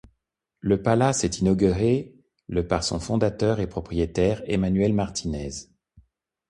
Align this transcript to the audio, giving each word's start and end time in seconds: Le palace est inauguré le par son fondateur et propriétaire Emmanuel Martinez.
Le 0.61 0.81
palace 0.81 1.23
est 1.23 1.41
inauguré 1.41 2.15
le 2.47 2.65
par 2.65 2.83
son 2.83 2.99
fondateur 2.99 3.59
et 3.59 3.69
propriétaire 3.69 4.41
Emmanuel 4.47 4.93
Martinez. 4.93 5.51